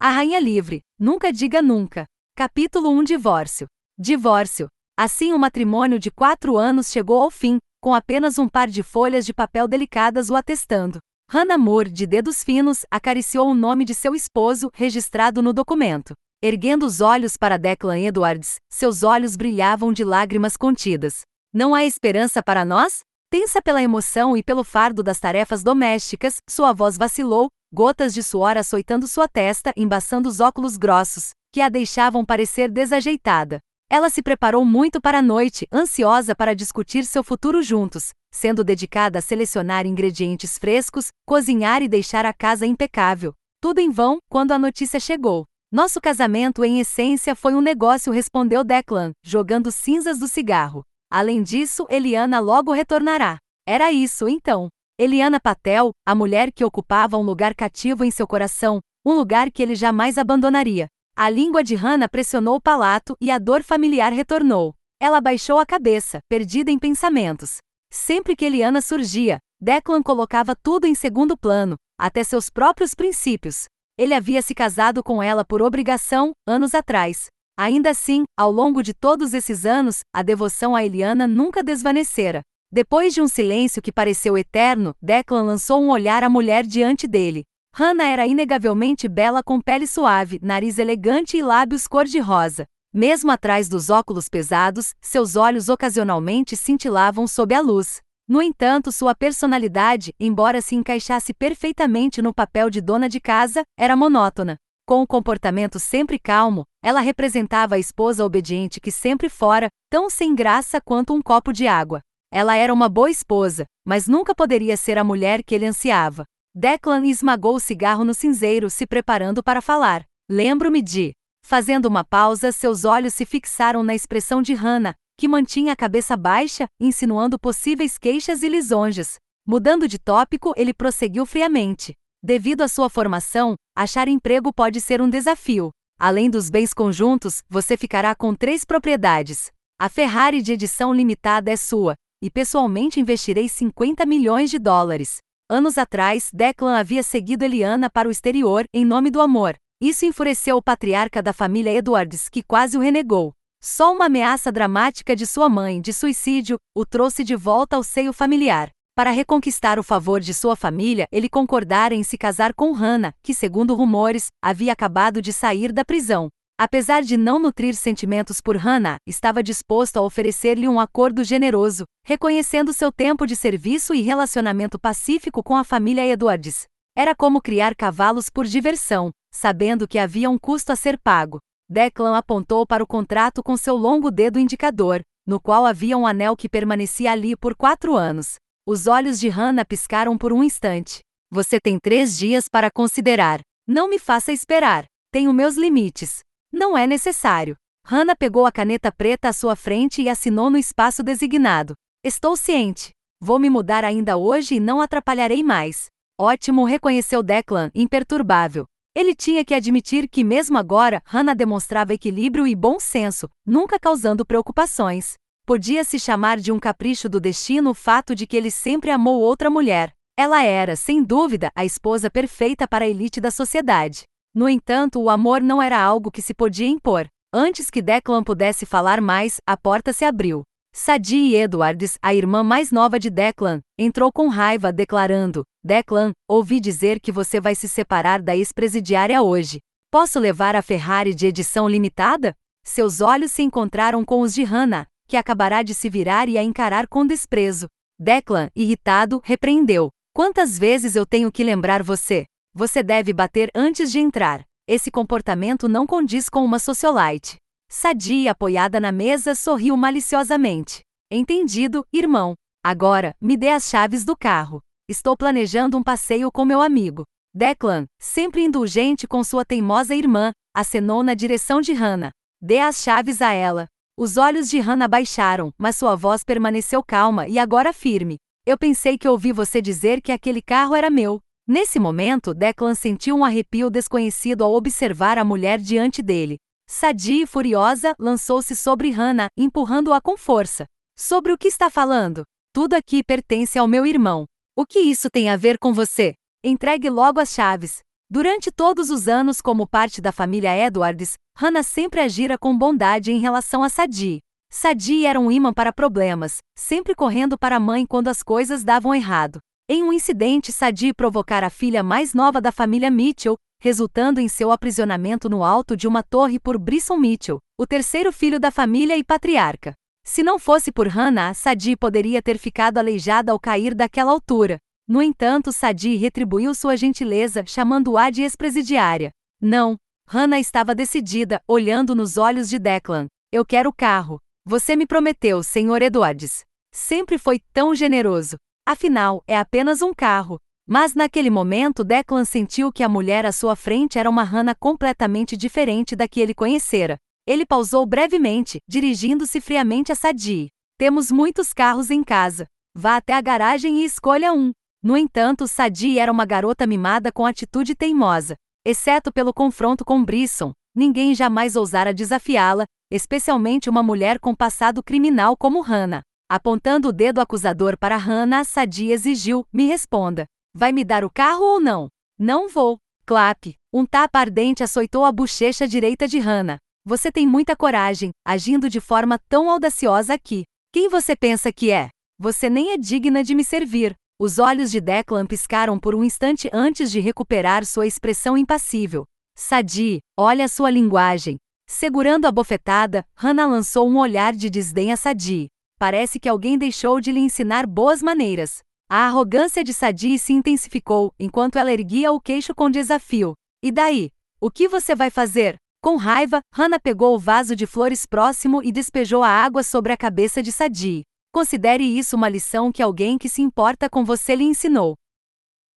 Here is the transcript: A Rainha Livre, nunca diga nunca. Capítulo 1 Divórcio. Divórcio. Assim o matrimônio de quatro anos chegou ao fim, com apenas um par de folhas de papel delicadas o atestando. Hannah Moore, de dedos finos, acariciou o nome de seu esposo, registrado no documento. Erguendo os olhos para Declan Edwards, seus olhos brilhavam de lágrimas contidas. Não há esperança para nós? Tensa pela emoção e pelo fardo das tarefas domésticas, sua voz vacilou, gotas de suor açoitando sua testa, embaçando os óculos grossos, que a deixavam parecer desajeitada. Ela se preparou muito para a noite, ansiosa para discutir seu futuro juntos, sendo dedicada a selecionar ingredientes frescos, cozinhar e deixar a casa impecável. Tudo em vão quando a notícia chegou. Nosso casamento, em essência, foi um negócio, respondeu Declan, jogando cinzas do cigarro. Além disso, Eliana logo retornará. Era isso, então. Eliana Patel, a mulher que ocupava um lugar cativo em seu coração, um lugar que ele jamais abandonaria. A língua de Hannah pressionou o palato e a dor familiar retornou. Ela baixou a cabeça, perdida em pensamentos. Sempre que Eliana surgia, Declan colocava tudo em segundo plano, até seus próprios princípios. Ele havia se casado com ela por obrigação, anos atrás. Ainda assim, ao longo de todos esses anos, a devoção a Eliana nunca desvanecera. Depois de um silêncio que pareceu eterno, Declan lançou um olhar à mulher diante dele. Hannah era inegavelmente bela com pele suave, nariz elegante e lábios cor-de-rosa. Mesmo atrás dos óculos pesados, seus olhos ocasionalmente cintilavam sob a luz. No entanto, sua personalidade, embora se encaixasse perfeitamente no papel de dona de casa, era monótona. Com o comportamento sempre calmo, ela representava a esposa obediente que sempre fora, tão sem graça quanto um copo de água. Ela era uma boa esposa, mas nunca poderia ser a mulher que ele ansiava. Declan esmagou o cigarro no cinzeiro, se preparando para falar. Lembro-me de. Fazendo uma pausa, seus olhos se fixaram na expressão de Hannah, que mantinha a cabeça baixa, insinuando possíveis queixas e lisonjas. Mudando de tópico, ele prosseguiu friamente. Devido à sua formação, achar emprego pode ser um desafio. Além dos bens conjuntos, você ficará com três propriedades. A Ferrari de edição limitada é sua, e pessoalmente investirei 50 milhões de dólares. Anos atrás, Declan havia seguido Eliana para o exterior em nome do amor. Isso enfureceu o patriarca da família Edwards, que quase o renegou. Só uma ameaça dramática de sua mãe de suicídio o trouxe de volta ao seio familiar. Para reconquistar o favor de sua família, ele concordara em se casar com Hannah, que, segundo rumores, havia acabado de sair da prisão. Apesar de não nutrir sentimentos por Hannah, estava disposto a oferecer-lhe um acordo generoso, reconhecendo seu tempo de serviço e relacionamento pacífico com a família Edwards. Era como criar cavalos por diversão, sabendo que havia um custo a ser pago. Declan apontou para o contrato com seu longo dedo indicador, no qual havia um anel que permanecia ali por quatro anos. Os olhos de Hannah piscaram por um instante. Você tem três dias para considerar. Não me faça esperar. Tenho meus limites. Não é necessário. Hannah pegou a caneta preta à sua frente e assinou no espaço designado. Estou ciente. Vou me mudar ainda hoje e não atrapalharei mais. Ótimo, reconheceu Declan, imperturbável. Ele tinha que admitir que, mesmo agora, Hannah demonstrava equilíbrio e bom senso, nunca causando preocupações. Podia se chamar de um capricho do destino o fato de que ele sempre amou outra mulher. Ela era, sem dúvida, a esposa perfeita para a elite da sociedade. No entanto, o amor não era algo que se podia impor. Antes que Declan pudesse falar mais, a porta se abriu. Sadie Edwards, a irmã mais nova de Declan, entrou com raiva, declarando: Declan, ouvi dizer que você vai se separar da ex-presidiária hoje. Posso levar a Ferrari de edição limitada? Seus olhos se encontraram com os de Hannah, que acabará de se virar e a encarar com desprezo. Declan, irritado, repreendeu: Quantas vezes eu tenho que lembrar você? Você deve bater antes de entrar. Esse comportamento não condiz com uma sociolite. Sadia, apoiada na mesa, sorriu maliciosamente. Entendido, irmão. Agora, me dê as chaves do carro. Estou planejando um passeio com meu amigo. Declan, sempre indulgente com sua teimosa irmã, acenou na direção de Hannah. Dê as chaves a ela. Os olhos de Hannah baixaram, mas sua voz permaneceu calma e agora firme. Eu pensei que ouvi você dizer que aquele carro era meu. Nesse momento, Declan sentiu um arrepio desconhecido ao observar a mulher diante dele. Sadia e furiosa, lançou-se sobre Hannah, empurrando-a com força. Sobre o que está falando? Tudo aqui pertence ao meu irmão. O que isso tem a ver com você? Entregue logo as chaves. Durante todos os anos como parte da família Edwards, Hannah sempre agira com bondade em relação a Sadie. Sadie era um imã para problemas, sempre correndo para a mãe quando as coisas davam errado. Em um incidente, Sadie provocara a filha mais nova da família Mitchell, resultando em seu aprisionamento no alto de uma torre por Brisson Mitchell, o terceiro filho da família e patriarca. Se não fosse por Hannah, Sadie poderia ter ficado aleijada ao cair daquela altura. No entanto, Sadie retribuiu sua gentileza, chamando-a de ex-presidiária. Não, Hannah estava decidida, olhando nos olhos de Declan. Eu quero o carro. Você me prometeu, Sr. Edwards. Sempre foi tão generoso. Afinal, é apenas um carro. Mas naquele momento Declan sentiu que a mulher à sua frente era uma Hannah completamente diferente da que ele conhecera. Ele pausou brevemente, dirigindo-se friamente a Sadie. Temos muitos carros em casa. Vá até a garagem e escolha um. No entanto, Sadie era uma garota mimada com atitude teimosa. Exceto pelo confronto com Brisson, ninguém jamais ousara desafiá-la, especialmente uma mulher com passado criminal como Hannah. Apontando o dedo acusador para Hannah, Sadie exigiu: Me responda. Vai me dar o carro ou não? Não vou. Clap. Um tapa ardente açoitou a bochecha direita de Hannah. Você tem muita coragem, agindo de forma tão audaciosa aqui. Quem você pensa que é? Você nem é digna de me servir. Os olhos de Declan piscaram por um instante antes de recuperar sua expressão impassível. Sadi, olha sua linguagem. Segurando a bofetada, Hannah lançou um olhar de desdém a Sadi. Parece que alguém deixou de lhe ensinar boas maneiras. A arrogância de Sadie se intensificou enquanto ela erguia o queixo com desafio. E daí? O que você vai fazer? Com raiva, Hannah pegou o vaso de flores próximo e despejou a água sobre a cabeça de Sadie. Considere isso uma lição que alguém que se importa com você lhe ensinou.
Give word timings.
A 0.00 0.10
Rainha 0.10 0.38
Livre, 0.38 0.84
nunca 0.96 1.32
diga 1.32 1.60
nunca. 1.60 2.06
Capítulo 2.36 2.88
1 2.88 3.02
Divórcio. 3.02 3.66
Divórcio. 3.98 4.68
Assim 4.96 5.32
o 5.32 5.38
matrimônio 5.40 5.98
de 5.98 6.08
quatro 6.08 6.56
anos 6.56 6.92
chegou 6.92 7.20
ao 7.20 7.32
fim, 7.32 7.58
com 7.80 7.92
apenas 7.92 8.38
um 8.38 8.48
par 8.48 8.68
de 8.68 8.84
folhas 8.84 9.26
de 9.26 9.34
papel 9.34 9.66
delicadas 9.66 10.30
o 10.30 10.36
atestando. 10.36 11.00
Hannah 11.28 11.58
Moore, 11.58 11.90
de 11.90 12.06
dedos 12.06 12.44
finos, 12.44 12.86
acariciou 12.88 13.48
o 13.48 13.54
nome 13.54 13.84
de 13.84 13.92
seu 13.92 14.14
esposo, 14.14 14.70
registrado 14.72 15.42
no 15.42 15.52
documento. 15.52 16.14
Erguendo 16.40 16.86
os 16.86 17.00
olhos 17.00 17.36
para 17.36 17.58
Declan 17.58 17.98
Edwards, 17.98 18.60
seus 18.70 19.02
olhos 19.02 19.34
brilhavam 19.34 19.92
de 19.92 20.04
lágrimas 20.04 20.56
contidas. 20.56 21.22
Não 21.52 21.74
há 21.74 21.84
esperança 21.84 22.40
para 22.40 22.64
nós? 22.64 23.00
Tensa 23.30 23.60
pela 23.60 23.82
emoção 23.82 24.36
e 24.36 24.44
pelo 24.44 24.62
fardo 24.62 25.02
das 25.02 25.18
tarefas 25.18 25.64
domésticas, 25.64 26.36
sua 26.48 26.72
voz 26.72 26.96
vacilou, 26.96 27.48
gotas 27.72 28.14
de 28.14 28.22
suor 28.22 28.56
açoitando 28.56 29.06
sua 29.06 29.28
testa, 29.28 29.72
embaçando 29.76 30.28
os 30.28 30.40
óculos 30.40 30.76
grossos, 30.76 31.30
que 31.52 31.60
a 31.60 31.68
deixavam 31.68 32.24
parecer 32.24 32.70
desajeitada. 32.70 33.60
Ela 33.90 34.10
se 34.10 34.22
preparou 34.22 34.64
muito 34.64 35.00
para 35.00 35.18
a 35.18 35.22
noite, 35.22 35.66
ansiosa 35.72 36.34
para 36.34 36.54
discutir 36.54 37.04
seu 37.04 37.24
futuro 37.24 37.62
juntos, 37.62 38.12
sendo 38.30 38.62
dedicada 38.62 39.18
a 39.18 39.22
selecionar 39.22 39.86
ingredientes 39.86 40.58
frescos, 40.58 41.08
cozinhar 41.26 41.82
e 41.82 41.88
deixar 41.88 42.26
a 42.26 42.32
casa 42.32 42.66
impecável. 42.66 43.34
Tudo 43.60 43.80
em 43.80 43.90
vão 43.90 44.18
quando 44.30 44.52
a 44.52 44.58
notícia 44.58 45.00
chegou. 45.00 45.46
Nosso 45.72 46.00
casamento, 46.00 46.64
em 46.64 46.80
essência, 46.80 47.34
foi 47.34 47.54
um 47.54 47.60
negócio, 47.60 48.12
respondeu 48.12 48.62
Declan, 48.62 49.12
jogando 49.22 49.70
cinzas 49.72 50.18
do 50.18 50.28
cigarro. 50.28 50.84
Além 51.10 51.42
disso, 51.42 51.86
Eliana 51.90 52.40
logo 52.40 52.72
retornará. 52.72 53.38
Era 53.66 53.90
isso, 53.90 54.28
então. 54.28 54.68
Eliana 55.00 55.38
Patel, 55.38 55.92
a 56.04 56.12
mulher 56.12 56.50
que 56.50 56.64
ocupava 56.64 57.16
um 57.16 57.22
lugar 57.22 57.54
cativo 57.54 58.04
em 58.04 58.10
seu 58.10 58.26
coração, 58.26 58.80
um 59.06 59.12
lugar 59.12 59.48
que 59.48 59.62
ele 59.62 59.76
jamais 59.76 60.18
abandonaria. 60.18 60.88
A 61.16 61.30
língua 61.30 61.62
de 61.62 61.76
Hannah 61.76 62.08
pressionou 62.08 62.56
o 62.56 62.60
palato 62.60 63.16
e 63.20 63.30
a 63.30 63.38
dor 63.38 63.62
familiar 63.62 64.12
retornou. 64.12 64.74
Ela 65.00 65.20
baixou 65.20 65.60
a 65.60 65.64
cabeça, 65.64 66.18
perdida 66.28 66.72
em 66.72 66.80
pensamentos. 66.80 67.58
Sempre 67.92 68.34
que 68.34 68.44
Eliana 68.44 68.80
surgia, 68.80 69.38
Declan 69.60 70.02
colocava 70.02 70.56
tudo 70.56 70.84
em 70.84 70.96
segundo 70.96 71.38
plano, 71.38 71.76
até 71.96 72.24
seus 72.24 72.50
próprios 72.50 72.92
princípios. 72.92 73.66
Ele 73.96 74.14
havia 74.14 74.42
se 74.42 74.52
casado 74.52 75.00
com 75.00 75.22
ela 75.22 75.44
por 75.44 75.62
obrigação, 75.62 76.32
anos 76.44 76.74
atrás. 76.74 77.26
Ainda 77.56 77.90
assim, 77.90 78.24
ao 78.36 78.50
longo 78.50 78.82
de 78.82 78.92
todos 78.92 79.32
esses 79.32 79.64
anos, 79.64 80.00
a 80.12 80.24
devoção 80.24 80.74
a 80.74 80.84
Eliana 80.84 81.28
nunca 81.28 81.62
desvanecera. 81.62 82.42
Depois 82.70 83.14
de 83.14 83.22
um 83.22 83.26
silêncio 83.26 83.80
que 83.80 83.90
pareceu 83.90 84.36
eterno, 84.36 84.94
Declan 85.00 85.42
lançou 85.42 85.82
um 85.82 85.88
olhar 85.88 86.22
à 86.22 86.28
mulher 86.28 86.66
diante 86.66 87.06
dele. 87.06 87.44
Hannah 87.74 88.04
era 88.04 88.26
inegavelmente 88.26 89.08
bela 89.08 89.42
com 89.42 89.58
pele 89.58 89.86
suave, 89.86 90.38
nariz 90.42 90.78
elegante 90.78 91.38
e 91.38 91.42
lábios 91.42 91.86
cor-de-rosa. 91.86 92.66
Mesmo 92.92 93.30
atrás 93.30 93.70
dos 93.70 93.88
óculos 93.88 94.28
pesados, 94.28 94.94
seus 95.00 95.34
olhos 95.34 95.70
ocasionalmente 95.70 96.56
cintilavam 96.56 97.26
sob 97.26 97.54
a 97.54 97.60
luz. 97.60 98.02
No 98.28 98.42
entanto, 98.42 98.92
sua 98.92 99.14
personalidade, 99.14 100.14
embora 100.20 100.60
se 100.60 100.74
encaixasse 100.74 101.32
perfeitamente 101.32 102.20
no 102.20 102.34
papel 102.34 102.68
de 102.68 102.82
dona 102.82 103.08
de 103.08 103.18
casa, 103.18 103.62
era 103.78 103.96
monótona. 103.96 104.56
Com 104.86 105.00
o 105.00 105.06
comportamento 105.06 105.78
sempre 105.78 106.18
calmo, 106.18 106.66
ela 106.82 107.00
representava 107.00 107.76
a 107.76 107.78
esposa 107.78 108.24
obediente 108.24 108.78
que 108.78 108.90
sempre 108.90 109.30
fora, 109.30 109.68
tão 109.90 110.10
sem 110.10 110.34
graça 110.34 110.82
quanto 110.82 111.14
um 111.14 111.22
copo 111.22 111.50
de 111.50 111.66
água. 111.66 112.02
Ela 112.30 112.56
era 112.56 112.72
uma 112.72 112.88
boa 112.88 113.10
esposa, 113.10 113.64
mas 113.86 114.06
nunca 114.06 114.34
poderia 114.34 114.76
ser 114.76 114.98
a 114.98 115.04
mulher 115.04 115.42
que 115.42 115.54
ele 115.54 115.66
ansiava. 115.66 116.24
Declan 116.54 117.06
esmagou 117.06 117.54
o 117.54 117.60
cigarro 117.60 118.04
no 118.04 118.12
cinzeiro, 118.12 118.68
se 118.68 118.86
preparando 118.86 119.42
para 119.42 119.60
falar. 119.60 120.04
Lembro-me 120.30 120.82
de. 120.82 121.12
Fazendo 121.44 121.86
uma 121.86 122.04
pausa, 122.04 122.52
seus 122.52 122.84
olhos 122.84 123.14
se 123.14 123.24
fixaram 123.24 123.82
na 123.82 123.94
expressão 123.94 124.42
de 124.42 124.52
Hannah, 124.52 124.94
que 125.16 125.26
mantinha 125.26 125.72
a 125.72 125.76
cabeça 125.76 126.16
baixa, 126.16 126.68
insinuando 126.78 127.38
possíveis 127.38 127.96
queixas 127.96 128.42
e 128.42 128.48
lisonjas. 128.48 129.16
Mudando 129.46 129.88
de 129.88 129.98
tópico, 129.98 130.52
ele 130.56 130.74
prosseguiu 130.74 131.24
friamente. 131.24 131.94
Devido 132.22 132.62
à 132.62 132.68
sua 132.68 132.90
formação, 132.90 133.54
achar 133.74 134.08
emprego 134.08 134.52
pode 134.52 134.80
ser 134.80 135.00
um 135.00 135.08
desafio. 135.08 135.70
Além 135.98 136.28
dos 136.28 136.50
bens 136.50 136.74
conjuntos, 136.74 137.42
você 137.48 137.76
ficará 137.76 138.14
com 138.14 138.34
três 138.34 138.64
propriedades. 138.64 139.50
A 139.80 139.88
Ferrari 139.88 140.42
de 140.42 140.52
edição 140.52 140.92
limitada 140.92 141.50
é 141.50 141.56
sua, 141.56 141.94
e 142.22 142.30
pessoalmente 142.30 143.00
investirei 143.00 143.48
50 143.48 144.04
milhões 144.04 144.50
de 144.50 144.58
dólares. 144.58 145.18
Anos 145.48 145.78
atrás, 145.78 146.30
Declan 146.32 146.76
havia 146.76 147.02
seguido 147.02 147.44
Eliana 147.44 147.88
para 147.88 148.08
o 148.08 148.10
exterior 148.10 148.64
em 148.72 148.84
nome 148.84 149.10
do 149.10 149.20
amor. 149.20 149.56
Isso 149.80 150.04
enfureceu 150.04 150.56
o 150.56 150.62
patriarca 150.62 151.22
da 151.22 151.32
família 151.32 151.72
Edwards, 151.72 152.28
que 152.28 152.42
quase 152.42 152.76
o 152.76 152.80
renegou. 152.80 153.32
Só 153.62 153.92
uma 153.92 154.06
ameaça 154.06 154.52
dramática 154.52 155.16
de 155.16 155.26
sua 155.26 155.48
mãe 155.48 155.80
de 155.80 155.92
suicídio 155.92 156.58
o 156.74 156.84
trouxe 156.84 157.24
de 157.24 157.34
volta 157.34 157.76
ao 157.76 157.82
seio 157.82 158.12
familiar. 158.12 158.70
Para 158.94 159.10
reconquistar 159.10 159.78
o 159.78 159.82
favor 159.82 160.20
de 160.20 160.34
sua 160.34 160.56
família, 160.56 161.06
ele 161.12 161.28
concordara 161.28 161.94
em 161.94 162.02
se 162.02 162.18
casar 162.18 162.52
com 162.52 162.72
Hannah, 162.72 163.14
que, 163.22 163.32
segundo 163.32 163.74
rumores, 163.74 164.28
havia 164.42 164.72
acabado 164.72 165.22
de 165.22 165.32
sair 165.32 165.72
da 165.72 165.84
prisão. 165.84 166.28
Apesar 166.60 167.02
de 167.02 167.16
não 167.16 167.38
nutrir 167.38 167.76
sentimentos 167.76 168.40
por 168.40 168.56
Hannah, 168.56 168.96
estava 169.06 169.44
disposto 169.44 169.96
a 169.96 170.02
oferecer-lhe 170.02 170.66
um 170.66 170.80
acordo 170.80 171.22
generoso, 171.22 171.84
reconhecendo 172.04 172.72
seu 172.72 172.90
tempo 172.90 173.28
de 173.28 173.36
serviço 173.36 173.94
e 173.94 174.02
relacionamento 174.02 174.76
pacífico 174.76 175.40
com 175.40 175.54
a 175.54 175.62
família 175.62 176.04
Edwards. 176.04 176.66
Era 176.96 177.14
como 177.14 177.40
criar 177.40 177.76
cavalos 177.76 178.28
por 178.28 178.44
diversão, 178.44 179.12
sabendo 179.32 179.86
que 179.86 180.00
havia 180.00 180.28
um 180.28 180.36
custo 180.36 180.72
a 180.72 180.76
ser 180.76 180.98
pago. 180.98 181.38
Declan 181.70 182.16
apontou 182.16 182.66
para 182.66 182.82
o 182.82 182.86
contrato 182.88 183.40
com 183.40 183.56
seu 183.56 183.76
longo 183.76 184.10
dedo 184.10 184.36
indicador, 184.36 185.02
no 185.24 185.38
qual 185.38 185.64
havia 185.64 185.96
um 185.96 186.08
anel 186.08 186.36
que 186.36 186.48
permanecia 186.48 187.12
ali 187.12 187.36
por 187.36 187.54
quatro 187.54 187.94
anos. 187.94 188.34
Os 188.66 188.88
olhos 188.88 189.20
de 189.20 189.28
Hannah 189.28 189.64
piscaram 189.64 190.18
por 190.18 190.32
um 190.32 190.42
instante. 190.42 191.02
Você 191.30 191.60
tem 191.60 191.78
três 191.78 192.18
dias 192.18 192.48
para 192.48 192.68
considerar. 192.68 193.42
Não 193.64 193.88
me 193.88 193.98
faça 194.00 194.32
esperar. 194.32 194.86
Tenho 195.12 195.32
meus 195.32 195.56
limites. 195.56 196.26
Não 196.52 196.76
é 196.76 196.86
necessário. 196.86 197.56
Hannah 197.84 198.16
pegou 198.16 198.46
a 198.46 198.52
caneta 198.52 198.90
preta 198.90 199.28
à 199.28 199.32
sua 199.32 199.54
frente 199.54 200.02
e 200.02 200.08
assinou 200.08 200.50
no 200.50 200.58
espaço 200.58 201.02
designado. 201.02 201.74
Estou 202.02 202.36
ciente. 202.36 202.90
Vou 203.20 203.38
me 203.38 203.50
mudar 203.50 203.84
ainda 203.84 204.16
hoje 204.16 204.56
e 204.56 204.60
não 204.60 204.80
atrapalharei 204.80 205.42
mais. 205.42 205.86
Ótimo, 206.18 206.64
reconheceu 206.64 207.22
Declan, 207.22 207.70
imperturbável. 207.74 208.66
Ele 208.94 209.14
tinha 209.14 209.44
que 209.44 209.54
admitir 209.54 210.08
que, 210.08 210.24
mesmo 210.24 210.58
agora, 210.58 211.02
Hannah 211.04 211.34
demonstrava 211.34 211.94
equilíbrio 211.94 212.46
e 212.46 212.54
bom 212.54 212.80
senso, 212.80 213.30
nunca 213.46 213.78
causando 213.78 214.26
preocupações. 214.26 215.14
Podia 215.46 215.84
se 215.84 215.98
chamar 215.98 216.38
de 216.38 216.50
um 216.50 216.58
capricho 216.58 217.08
do 217.08 217.20
destino 217.20 217.70
o 217.70 217.74
fato 217.74 218.14
de 218.14 218.26
que 218.26 218.36
ele 218.36 218.50
sempre 218.50 218.90
amou 218.90 219.20
outra 219.20 219.48
mulher. 219.48 219.94
Ela 220.16 220.42
era, 220.42 220.74
sem 220.74 221.02
dúvida, 221.02 221.50
a 221.54 221.64
esposa 221.64 222.10
perfeita 222.10 222.66
para 222.66 222.84
a 222.84 222.88
elite 222.88 223.20
da 223.20 223.30
sociedade. 223.30 224.02
No 224.34 224.48
entanto, 224.48 225.00
o 225.00 225.10
amor 225.10 225.40
não 225.40 225.60
era 225.60 225.80
algo 225.80 226.10
que 226.10 226.22
se 226.22 226.34
podia 226.34 226.68
impor. 226.68 227.08
Antes 227.32 227.70
que 227.70 227.82
Declan 227.82 228.22
pudesse 228.22 228.64
falar 228.64 229.00
mais, 229.00 229.40
a 229.46 229.56
porta 229.56 229.92
se 229.92 230.04
abriu. 230.04 230.42
Sadie 230.72 231.34
Edwards, 231.34 231.98
a 232.00 232.14
irmã 232.14 232.42
mais 232.42 232.70
nova 232.70 232.98
de 232.98 233.10
Declan, 233.10 233.60
entrou 233.76 234.12
com 234.12 234.28
raiva, 234.28 234.72
declarando: 234.72 235.42
Declan, 235.64 236.12
ouvi 236.28 236.60
dizer 236.60 237.00
que 237.00 237.10
você 237.10 237.40
vai 237.40 237.54
se 237.54 237.68
separar 237.68 238.22
da 238.22 238.36
ex-presidiária 238.36 239.20
hoje. 239.22 239.58
Posso 239.90 240.18
levar 240.20 240.54
a 240.54 240.62
Ferrari 240.62 241.14
de 241.14 241.26
edição 241.26 241.68
limitada? 241.68 242.34
Seus 242.64 243.00
olhos 243.00 243.32
se 243.32 243.42
encontraram 243.42 244.04
com 244.04 244.20
os 244.20 244.34
de 244.34 244.44
Hannah, 244.44 244.86
que 245.08 245.16
acabará 245.16 245.62
de 245.62 245.74
se 245.74 245.88
virar 245.88 246.28
e 246.28 246.36
a 246.36 246.42
encarar 246.42 246.86
com 246.86 247.06
desprezo. 247.06 247.66
Declan, 247.98 248.48
irritado, 248.54 249.20
repreendeu: 249.24 249.90
Quantas 250.14 250.58
vezes 250.58 250.94
eu 250.94 251.04
tenho 251.04 251.32
que 251.32 251.42
lembrar 251.42 251.82
você? 251.82 252.26
Você 252.54 252.82
deve 252.82 253.12
bater 253.12 253.50
antes 253.54 253.90
de 253.92 253.98
entrar. 253.98 254.44
Esse 254.66 254.90
comportamento 254.90 255.68
não 255.68 255.86
condiz 255.86 256.28
com 256.28 256.44
uma 256.44 256.58
sociolite. 256.58 257.36
Sadia, 257.70 258.32
apoiada 258.32 258.80
na 258.80 258.90
mesa, 258.90 259.34
sorriu 259.34 259.76
maliciosamente. 259.76 260.80
Entendido, 261.10 261.86
irmão. 261.92 262.34
Agora, 262.64 263.14
me 263.20 263.36
dê 263.36 263.50
as 263.50 263.68
chaves 263.68 264.04
do 264.04 264.16
carro. 264.16 264.62
Estou 264.88 265.16
planejando 265.16 265.76
um 265.76 265.82
passeio 265.82 266.32
com 266.32 266.44
meu 266.44 266.60
amigo. 266.60 267.04
Declan, 267.34 267.86
sempre 267.98 268.42
indulgente 268.42 269.06
com 269.06 269.22
sua 269.22 269.44
teimosa 269.44 269.94
irmã, 269.94 270.32
acenou 270.54 271.02
na 271.02 271.14
direção 271.14 271.60
de 271.60 271.72
Hannah. 271.72 272.10
Dê 272.40 272.58
as 272.58 272.82
chaves 272.82 273.22
a 273.22 273.32
ela. 273.32 273.68
Os 273.96 274.16
olhos 274.16 274.48
de 274.48 274.58
Hannah 274.60 274.88
baixaram, 274.88 275.52
mas 275.58 275.76
sua 275.76 275.94
voz 275.94 276.24
permaneceu 276.24 276.82
calma 276.82 277.28
e 277.28 277.38
agora 277.38 277.72
firme. 277.72 278.16
Eu 278.46 278.56
pensei 278.56 278.96
que 278.96 279.08
ouvi 279.08 279.32
você 279.32 279.60
dizer 279.60 280.00
que 280.00 280.12
aquele 280.12 280.40
carro 280.40 280.74
era 280.74 280.88
meu. 280.88 281.20
Nesse 281.48 281.80
momento, 281.80 282.34
Declan 282.34 282.74
sentiu 282.74 283.16
um 283.16 283.24
arrepio 283.24 283.70
desconhecido 283.70 284.44
ao 284.44 284.52
observar 284.52 285.16
a 285.16 285.24
mulher 285.24 285.58
diante 285.58 286.02
dele. 286.02 286.36
Sadia 286.68 287.22
e 287.22 287.26
furiosa, 287.26 287.94
lançou-se 287.98 288.54
sobre 288.54 288.90
Hannah, 288.90 289.28
empurrando-a 289.34 289.98
com 289.98 290.14
força. 290.14 290.66
Sobre 290.94 291.32
o 291.32 291.38
que 291.38 291.48
está 291.48 291.70
falando? 291.70 292.22
Tudo 292.52 292.74
aqui 292.74 293.02
pertence 293.02 293.58
ao 293.58 293.66
meu 293.66 293.86
irmão. 293.86 294.26
O 294.54 294.66
que 294.66 294.78
isso 294.78 295.08
tem 295.08 295.30
a 295.30 295.38
ver 295.38 295.58
com 295.58 295.72
você? 295.72 296.12
Entregue 296.44 296.90
logo 296.90 297.18
as 297.18 297.30
chaves. 297.30 297.78
Durante 298.10 298.52
todos 298.52 298.90
os 298.90 299.08
anos 299.08 299.40
como 299.40 299.66
parte 299.66 300.02
da 300.02 300.12
família 300.12 300.54
Edwards, 300.54 301.16
Hannah 301.34 301.62
sempre 301.62 302.02
agira 302.02 302.36
com 302.36 302.58
bondade 302.58 303.10
em 303.10 303.20
relação 303.20 303.64
a 303.64 303.70
Sadie. 303.70 304.20
Sadie 304.50 305.06
era 305.06 305.18
um 305.18 305.32
imã 305.32 305.54
para 305.54 305.72
problemas, 305.72 306.42
sempre 306.54 306.94
correndo 306.94 307.38
para 307.38 307.56
a 307.56 307.60
mãe 307.60 307.86
quando 307.86 308.08
as 308.08 308.22
coisas 308.22 308.62
davam 308.62 308.94
errado. 308.94 309.38
Em 309.70 309.84
um 309.84 309.92
incidente, 309.92 310.50
Sadie 310.50 310.94
provocara 310.94 311.48
a 311.48 311.50
filha 311.50 311.82
mais 311.82 312.14
nova 312.14 312.40
da 312.40 312.50
família 312.50 312.90
Mitchell, 312.90 313.36
resultando 313.60 314.18
em 314.18 314.26
seu 314.26 314.50
aprisionamento 314.50 315.28
no 315.28 315.44
alto 315.44 315.76
de 315.76 315.86
uma 315.86 316.02
torre 316.02 316.40
por 316.40 316.56
Brisson 316.58 316.96
Mitchell, 316.96 317.38
o 317.58 317.66
terceiro 317.66 318.10
filho 318.10 318.40
da 318.40 318.50
família 318.50 318.96
e 318.96 319.04
patriarca. 319.04 319.74
Se 320.06 320.22
não 320.22 320.38
fosse 320.38 320.72
por 320.72 320.88
Hannah, 320.88 321.34
Sadie 321.34 321.76
poderia 321.76 322.22
ter 322.22 322.38
ficado 322.38 322.78
aleijada 322.78 323.30
ao 323.30 323.38
cair 323.38 323.74
daquela 323.74 324.10
altura. 324.10 324.58
No 324.88 325.02
entanto, 325.02 325.52
Sadie 325.52 325.96
retribuiu 325.96 326.54
sua 326.54 326.74
gentileza, 326.74 327.44
chamando-a 327.46 328.08
de 328.08 328.22
ex-presidiária. 328.22 329.10
Não, 329.38 329.76
Hannah 330.08 330.40
estava 330.40 330.74
decidida, 330.74 331.42
olhando 331.46 331.94
nos 331.94 332.16
olhos 332.16 332.48
de 332.48 332.58
Declan. 332.58 333.06
Eu 333.30 333.44
quero 333.44 333.68
o 333.68 333.74
carro. 333.74 334.18
Você 334.46 334.74
me 334.74 334.86
prometeu, 334.86 335.42
Sr. 335.42 335.82
Edwards. 335.82 336.42
Sempre 336.72 337.18
foi 337.18 337.38
tão 337.52 337.74
generoso. 337.74 338.38
Afinal, 338.68 339.24
é 339.26 339.34
apenas 339.34 339.80
um 339.80 339.94
carro. 339.94 340.38
Mas 340.68 340.94
naquele 340.94 341.30
momento 341.30 341.82
Declan 341.82 342.26
sentiu 342.26 342.70
que 342.70 342.82
a 342.82 342.88
mulher 342.88 343.24
à 343.24 343.32
sua 343.32 343.56
frente 343.56 343.98
era 343.98 344.10
uma 344.10 344.22
Hannah 344.22 344.54
completamente 344.54 345.38
diferente 345.38 345.96
da 345.96 346.06
que 346.06 346.20
ele 346.20 346.34
conhecera. 346.34 346.98
Ele 347.26 347.46
pausou 347.46 347.86
brevemente, 347.86 348.58
dirigindo-se 348.68 349.40
friamente 349.40 349.90
a 349.90 349.94
Sadie. 349.94 350.50
Temos 350.76 351.10
muitos 351.10 351.54
carros 351.54 351.90
em 351.90 352.04
casa. 352.04 352.46
Vá 352.76 352.96
até 352.96 353.14
a 353.14 353.22
garagem 353.22 353.80
e 353.80 353.86
escolha 353.86 354.34
um. 354.34 354.52
No 354.82 354.98
entanto, 354.98 355.48
Sadie 355.48 355.98
era 355.98 356.12
uma 356.12 356.26
garota 356.26 356.66
mimada 356.66 357.10
com 357.10 357.24
atitude 357.24 357.74
teimosa. 357.74 358.36
Exceto 358.66 359.10
pelo 359.10 359.32
confronto 359.32 359.82
com 359.82 360.04
Brisson, 360.04 360.52
ninguém 360.74 361.14
jamais 361.14 361.56
ousara 361.56 361.94
desafiá-la, 361.94 362.66
especialmente 362.92 363.70
uma 363.70 363.82
mulher 363.82 364.18
com 364.20 364.34
passado 364.34 364.82
criminal 364.82 365.38
como 365.38 365.62
Hannah. 365.62 366.02
Apontando 366.30 366.88
o 366.88 366.92
dedo 366.92 367.22
acusador 367.22 367.78
para 367.78 367.96
Hannah, 367.96 368.44
Sadie 368.44 368.92
exigiu: 368.92 369.46
Me 369.50 369.66
responda. 369.66 370.26
Vai 370.54 370.72
me 370.72 370.84
dar 370.84 371.02
o 371.02 371.10
carro 371.10 371.42
ou 371.42 371.58
não? 371.58 371.88
Não 372.18 372.50
vou. 372.50 372.78
Clap. 373.06 373.56
Um 373.72 373.86
tapa 373.86 374.18
ardente 374.18 374.62
açoitou 374.62 375.06
a 375.06 375.12
bochecha 375.12 375.66
direita 375.66 376.06
de 376.06 376.18
Hannah. 376.18 376.58
Você 376.84 377.10
tem 377.10 377.26
muita 377.26 377.56
coragem, 377.56 378.10
agindo 378.26 378.68
de 378.68 378.78
forma 378.78 379.18
tão 379.26 379.48
audaciosa 379.48 380.12
aqui. 380.12 380.44
Quem 380.70 380.90
você 380.90 381.16
pensa 381.16 381.50
que 381.50 381.70
é? 381.70 381.88
Você 382.18 382.50
nem 382.50 382.72
é 382.72 382.76
digna 382.76 383.24
de 383.24 383.34
me 383.34 383.42
servir. 383.42 383.94
Os 384.20 384.38
olhos 384.38 384.70
de 384.70 384.82
Declan 384.82 385.24
piscaram 385.24 385.78
por 385.78 385.94
um 385.94 386.04
instante 386.04 386.50
antes 386.52 386.90
de 386.90 387.00
recuperar 387.00 387.64
sua 387.64 387.86
expressão 387.86 388.36
impassível. 388.36 389.06
Sadi, 389.34 390.00
olha 390.14 390.46
sua 390.46 390.70
linguagem. 390.70 391.38
Segurando 391.66 392.26
a 392.26 392.32
bofetada, 392.32 393.02
Hannah 393.14 393.46
lançou 393.46 393.88
um 393.88 393.96
olhar 393.96 394.34
de 394.34 394.50
desdém 394.50 394.92
a 394.92 394.96
Sadi. 394.96 395.48
Parece 395.78 396.18
que 396.18 396.28
alguém 396.28 396.58
deixou 396.58 397.00
de 397.00 397.12
lhe 397.12 397.20
ensinar 397.20 397.64
boas 397.64 398.02
maneiras. 398.02 398.62
A 398.90 399.06
arrogância 399.06 399.62
de 399.62 399.72
Sadie 399.72 400.18
se 400.18 400.32
intensificou 400.32 401.14
enquanto 401.20 401.56
ela 401.56 401.72
erguia 401.72 402.10
o 402.10 402.20
queixo 402.20 402.52
com 402.52 402.68
desafio. 402.68 403.34
E 403.62 403.70
daí? 403.70 404.10
O 404.40 404.50
que 404.50 404.66
você 404.66 404.94
vai 404.94 405.08
fazer? 405.08 405.56
Com 405.80 405.94
raiva, 405.94 406.40
Hannah 406.52 406.80
pegou 406.80 407.14
o 407.14 407.18
vaso 407.18 407.54
de 407.54 407.64
flores 407.64 408.06
próximo 408.06 408.60
e 408.62 408.72
despejou 408.72 409.22
a 409.22 409.28
água 409.28 409.62
sobre 409.62 409.92
a 409.92 409.96
cabeça 409.96 410.42
de 410.42 410.50
Sadie. 410.50 411.02
Considere 411.32 411.84
isso 411.84 412.16
uma 412.16 412.28
lição 412.28 412.72
que 412.72 412.82
alguém 412.82 413.16
que 413.16 413.28
se 413.28 413.40
importa 413.40 413.88
com 413.88 414.04
você 414.04 414.34
lhe 414.34 414.44
ensinou. 414.44 414.96